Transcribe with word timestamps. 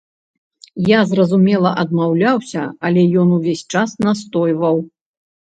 Я, 0.87 1.01
зразумела, 1.11 1.73
адмаўляўся, 1.83 2.63
але 2.89 3.01
ён 3.25 3.37
увесь 3.39 3.65
час 3.75 3.89
настойваў. 4.07 4.75